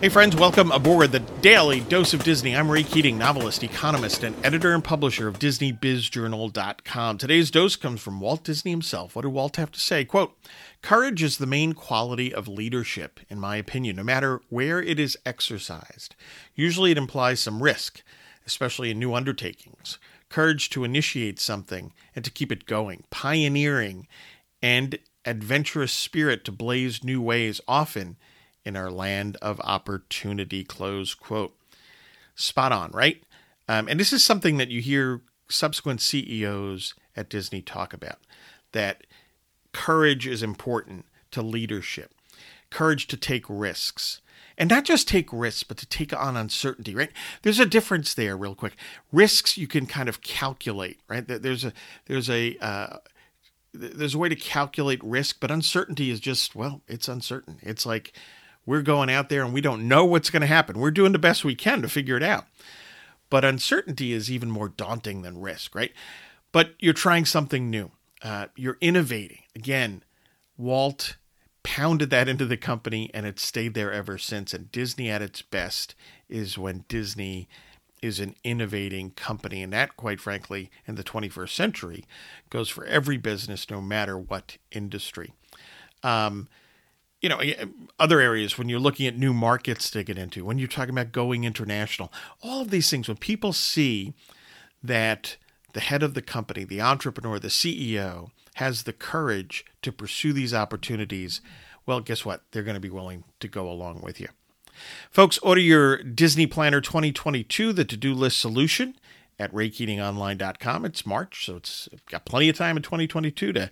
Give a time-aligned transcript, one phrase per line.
[0.00, 2.54] Hey, friends, welcome aboard the Daily Dose of Disney.
[2.54, 7.18] I'm Ray Keating, novelist, economist, and editor and publisher of DisneyBizJournal.com.
[7.18, 9.16] Today's dose comes from Walt Disney himself.
[9.16, 10.04] What did Walt have to say?
[10.04, 10.38] Quote
[10.82, 15.18] Courage is the main quality of leadership, in my opinion, no matter where it is
[15.26, 16.14] exercised.
[16.54, 18.04] Usually it implies some risk,
[18.46, 19.98] especially in new undertakings.
[20.28, 24.06] Courage to initiate something and to keep it going, pioneering,
[24.62, 28.16] and adventurous spirit to blaze new ways, often
[28.68, 30.62] in our land of opportunity.
[30.62, 31.56] Close quote.
[32.36, 33.22] Spot on, right?
[33.66, 38.18] Um, and this is something that you hear subsequent CEOs at Disney talk about
[38.72, 39.06] that
[39.72, 42.12] courage is important to leadership,
[42.70, 44.20] courage to take risks.
[44.58, 47.12] And not just take risks, but to take on uncertainty, right?
[47.42, 48.74] There's a difference there, real quick.
[49.12, 51.26] Risks you can kind of calculate, right?
[51.26, 51.72] There's a
[52.06, 52.96] there's a uh,
[53.72, 57.58] there's a way to calculate risk, but uncertainty is just well, it's uncertain.
[57.62, 58.12] It's like
[58.68, 60.78] we're going out there and we don't know what's going to happen.
[60.78, 62.44] We're doing the best we can to figure it out.
[63.30, 65.90] But uncertainty is even more daunting than risk, right?
[66.52, 67.92] But you're trying something new.
[68.20, 69.38] Uh, you're innovating.
[69.56, 70.02] Again,
[70.58, 71.16] Walt
[71.62, 74.52] pounded that into the company and it's stayed there ever since.
[74.52, 75.94] And Disney at its best
[76.28, 77.48] is when Disney
[78.02, 79.62] is an innovating company.
[79.62, 82.04] And that, quite frankly, in the 21st century,
[82.50, 85.32] goes for every business, no matter what industry.
[86.02, 86.48] Um,
[87.20, 87.40] you know,
[87.98, 91.12] other areas when you're looking at new markets to get into, when you're talking about
[91.12, 94.14] going international, all of these things, when people see
[94.82, 95.36] that
[95.72, 100.54] the head of the company, the entrepreneur, the CEO has the courage to pursue these
[100.54, 101.40] opportunities,
[101.86, 102.42] well, guess what?
[102.50, 104.28] They're going to be willing to go along with you.
[105.10, 108.94] Folks, order your Disney Planner 2022, the to do list solution
[109.38, 110.84] at raykeatingonline.com.
[110.84, 113.70] It's March, so it's got plenty of time in 2022 to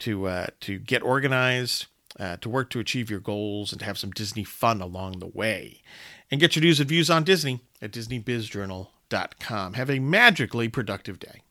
[0.00, 1.86] to uh, to get organized
[2.18, 5.26] uh, to work to achieve your goals and to have some Disney fun along the
[5.26, 5.82] way.
[6.30, 9.74] And get your news and views on Disney at DisneyBizJournal.com.
[9.74, 11.43] Have a magically productive day.